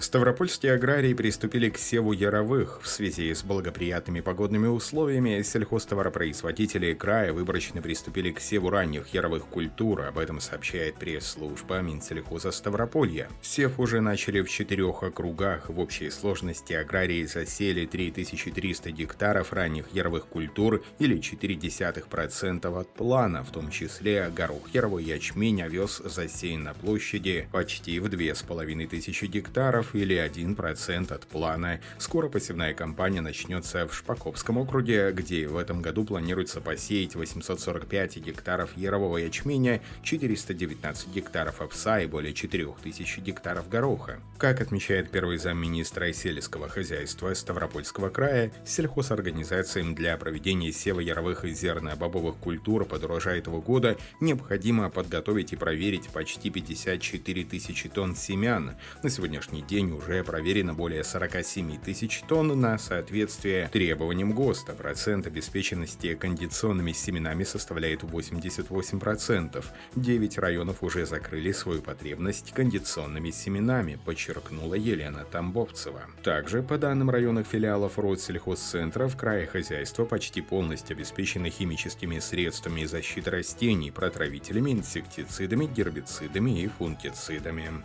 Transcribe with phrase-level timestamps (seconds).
[0.00, 2.80] Ставропольские аграрии приступили к севу яровых.
[2.82, 10.02] В связи с благоприятными погодными условиями сельхозтоваропроизводители края выборочно приступили к севу ранних яровых культур.
[10.02, 13.28] Об этом сообщает пресс-служба Минсельхоза Ставрополья.
[13.42, 15.68] Сев уже начали в четырех округах.
[15.68, 23.50] В общей сложности аграрии засели 3300 гектаров ранних яровых культур или 0,4% от плана, в
[23.50, 31.12] том числе горох, яровой ячмень, овес засеян на площади почти в 2500 гектаров или 1%
[31.12, 31.80] от плана.
[31.98, 38.76] Скоро посевная кампания начнется в Шпаковском округе, где в этом году планируется посеять 845 гектаров
[38.76, 44.20] ярового ячменя, 419 гектаров овса и более 4000 гектаров гороха.
[44.38, 52.36] Как отмечает первый замминистра сельского хозяйства Ставропольского края, сельхозорганизациям для проведения сева яровых и зерно-бобовых
[52.36, 58.76] культур под урожай этого года необходимо подготовить и проверить почти 54 тысячи тонн семян.
[59.02, 64.72] На сегодняшний день день уже проверено более 47 тысяч тонн на соответствие требованиям ГОСТа.
[64.72, 69.64] Процент обеспеченности кондиционными семенами составляет 88%.
[69.94, 76.02] 9 районов уже закрыли свою потребность кондиционными семенами, подчеркнула Елена Тамбовцева.
[76.24, 83.30] Также, по данным районных филиалов Россельхозцентра, в крае хозяйства почти полностью обеспечены химическими средствами защиты
[83.30, 87.84] растений, протравителями, инсектицидами, гербицидами и фунгицидами.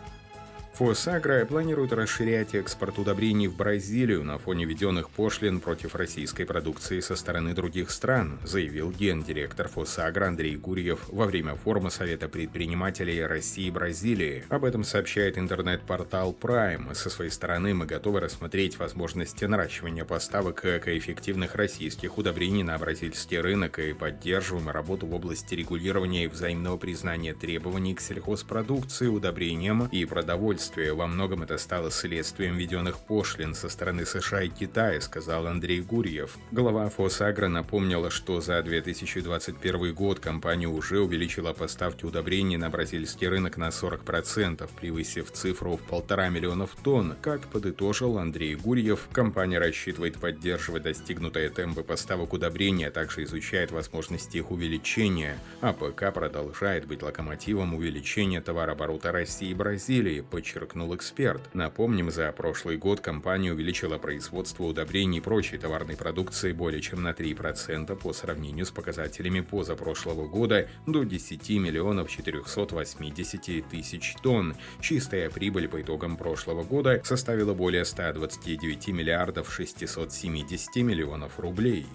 [0.74, 7.14] Фосагра планирует расширять экспорт удобрений в Бразилию на фоне введенных пошлин против российской продукции со
[7.14, 13.70] стороны других стран, заявил гендиректор Фосагра Андрей Гурьев во время форума Совета предпринимателей России и
[13.70, 14.42] Бразилии.
[14.48, 16.92] Об этом сообщает интернет-портал Prime.
[16.92, 23.78] Со своей стороны мы готовы рассмотреть возможности наращивания поставок экоэффективных российских удобрений на бразильский рынок
[23.78, 30.63] и поддерживаем работу в области регулирования и взаимного признания требований к сельхозпродукции, удобрениям и продовольствию
[30.64, 30.94] следствие.
[30.94, 36.38] Во многом это стало следствием введенных пошлин со стороны США и Китая, сказал Андрей Гурьев.
[36.52, 43.58] Глава ФосАгро напомнила, что за 2021 год компания уже увеличила поставки удобрений на бразильский рынок
[43.58, 47.14] на 40%, превысив цифру в полтора миллионов тонн.
[47.20, 54.38] Как подытожил Андрей Гурьев, компания рассчитывает поддерживать достигнутые темпы поставок удобрений, а также изучает возможности
[54.38, 55.36] их увеличения.
[55.60, 61.42] АПК продолжает быть локомотивом увеличения товарооборота России и Бразилии, подчеркнул подчеркнул эксперт.
[61.52, 67.10] Напомним, за прошлый год компания увеличила производство удобрений и прочей товарной продукции более чем на
[67.10, 74.54] 3% по сравнению с показателями позапрошлого года до 10 миллионов 480 тысяч тонн.
[74.80, 81.86] Чистая прибыль по итогам прошлого года составила более 129 миллиардов 670 миллионов рублей.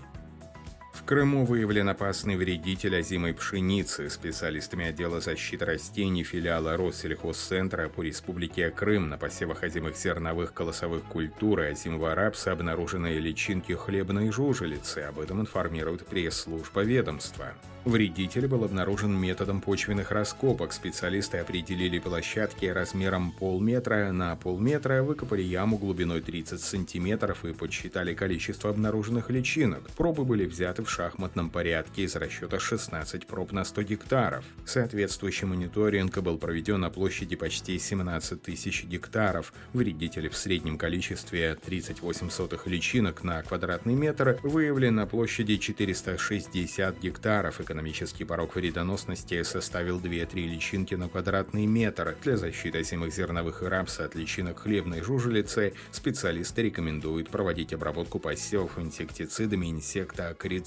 [0.99, 4.09] В Крыму выявлен опасный вредитель озимой пшеницы.
[4.09, 11.61] Специалистами отдела защиты растений филиала Россельхозцентра по республике Крым на посевах озимых зерновых колосовых культур
[11.61, 14.99] и озимого рапса обнаружены личинки хлебной жужелицы.
[14.99, 17.53] Об этом информирует пресс-служба ведомства.
[17.85, 20.73] Вредитель был обнаружен методом почвенных раскопок.
[20.73, 28.69] Специалисты определили площадки размером полметра на полметра, выкопали яму глубиной 30 сантиметров и подсчитали количество
[28.69, 29.89] обнаруженных личинок.
[29.91, 34.45] Пробы были взяты в шахматном порядке из расчета 16 проб на 100 гектаров.
[34.65, 39.53] Соответствующий мониторинг был проведен на площади почти 17 тысяч гектаров.
[39.73, 47.61] Вредители в среднем количестве 38 сотых личинок на квадратный метр выявлены на площади 460 гектаров
[47.61, 52.17] экономический порог вредоносности составил 2-3 личинки на квадратный метр.
[52.23, 58.77] Для защиты озимых зерновых и рапса от личинок хлебной жужелицы специалисты рекомендуют проводить обработку посевов
[58.79, 59.71] инсектицидами и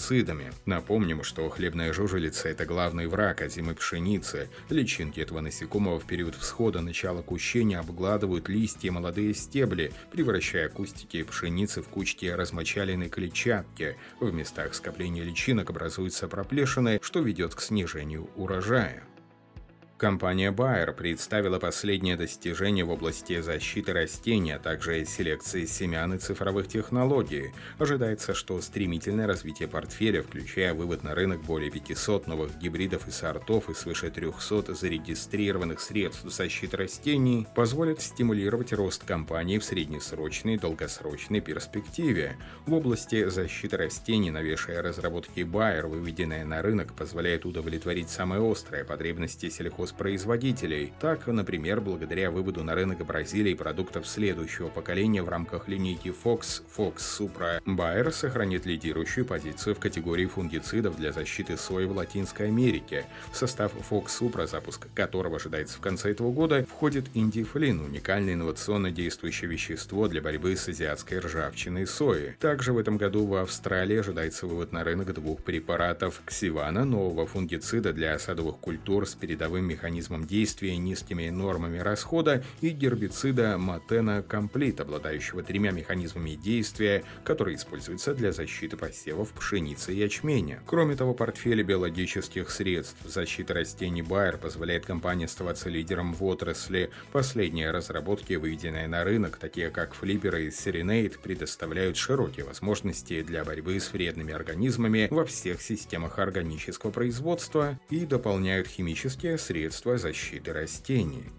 [0.03, 0.53] инсектоакарицидами.
[0.67, 4.49] Напомним, что хлебная жужелица– это главный враг озимой пшеницы.
[4.69, 11.23] Личинки этого насекомого в период всхода начала кущения обгладывают листья и молодые стебли, превращая кустики
[11.23, 13.97] пшеницы в кучки размочаленной клетчатки.
[14.21, 19.05] В местах скопления личинок образуются проплешины, что ведет к снижению урожая.
[20.03, 26.67] Компания Bayer представила последнее достижение в области защиты растений, а также селекции семян и цифровых
[26.67, 27.53] технологий.
[27.79, 33.71] Ожидается, что стремительное развитие портфеля, включая вывод на рынок более 500 новых гибридов и сортов
[33.71, 41.41] и свыше 300 зарегистрированных средств защиты растений, позволит стимулировать рост компании в среднесрочной и долгосрочной
[41.41, 42.39] перспективе.
[42.67, 49.49] В области защиты растений новейшая разработки Bayer, выведенная на рынок, позволяет удовлетворить самые острые потребности
[49.49, 50.93] сельхоз сельхозпроизводителей.
[51.01, 56.97] Так, например, благодаря выводу на рынок Бразилии продуктов следующего поколения в рамках линейки Fox, Fox
[56.99, 63.05] Supra, Bayer сохранит лидирующую позицию в категории фунгицидов для защиты сои в Латинской Америке.
[63.33, 68.91] В состав Fox Supra, запуск которого ожидается в конце этого года, входит индифлин, уникальное инновационно
[68.91, 72.37] действующее вещество для борьбы с азиатской ржавчиной сои.
[72.41, 77.93] Также в этом году в Австралии ожидается вывод на рынок двух препаратов ксивана, нового фунгицида
[77.93, 79.82] для садовых культур с передовым механизмом
[80.27, 88.33] действия, низкими нормами расхода, и гербицида Матена Комплит, обладающего тремя механизмами действия, которые используются для
[88.33, 90.63] защиты посевов пшеницы и ячменя.
[90.67, 96.91] Кроме того, портфель биологических средств защиты растений Bayer позволяет компании оставаться лидером в отрасли.
[97.13, 103.81] Последние разработки, выведенные на рынок, такие как флипперы и Serenade, предоставляют широкие возможности для борьбы
[103.81, 109.62] с вредными организмами во всех системах органического производства и дополняют химические средства
[109.99, 111.31] защиты растений.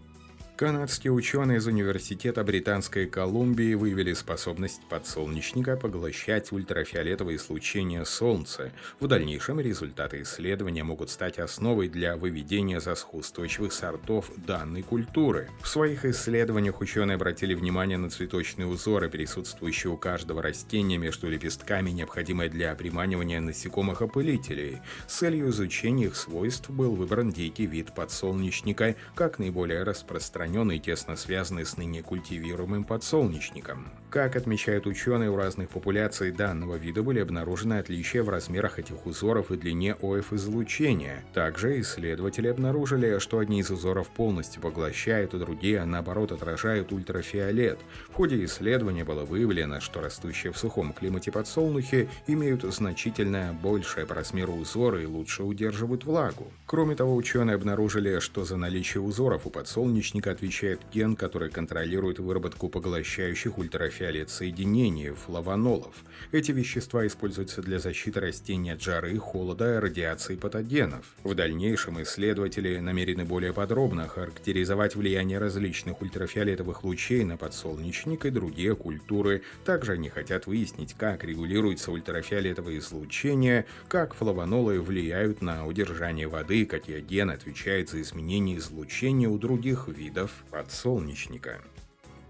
[0.55, 8.71] Канадские ученые из Университета Британской Колумбии выявили способность подсолнечника поглощать ультрафиолетовое излучение Солнца.
[8.99, 15.49] В дальнейшем результаты исследования могут стать основой для выведения засхустойчивых сортов данной культуры.
[15.59, 21.89] В своих исследованиях ученые обратили внимание на цветочные узоры, присутствующие у каждого растения между лепестками,
[21.89, 24.81] необходимые для приманивания насекомых-опылителей.
[25.07, 30.79] С целью изучения их свойств был выбран дикий вид подсолнечника как наиболее распространенный распространенный и
[30.79, 34.02] тесно связанный с ныне культивируемым подсолнечником.
[34.13, 39.49] Как отмечают ученые, у разных популяций данного вида были обнаружены отличия в размерах этих узоров
[39.49, 41.25] и длине ОФ излучения.
[41.33, 47.79] Также исследователи обнаружили, что одни из узоров полностью поглощают, а другие, наоборот, отражают ультрафиолет.
[48.09, 54.13] В ходе исследования было выявлено, что растущие в сухом климате подсолнухи имеют значительно большее по
[54.13, 56.53] размеру узоры и лучше удерживают влагу.
[56.67, 62.69] Кроме того, ученые обнаружили, что за наличие узоров у подсолнечника отвечает ген, который контролирует выработку
[62.69, 65.95] поглощающих ультрафиолет соединений флавонолов.
[66.31, 71.05] Эти вещества используются для защиты растений от жары, холода, радиации патогенов.
[71.23, 78.75] В дальнейшем исследователи намерены более подробно характеризовать влияние различных ультрафиолетовых лучей на подсолнечник и другие
[78.75, 79.43] культуры.
[79.63, 86.99] Также они хотят выяснить, как регулируется ультрафиолетовое излучение, как флавонолы влияют на удержание воды, какие
[87.01, 91.61] гены отвечают за изменение излучения у других видов подсолнечника.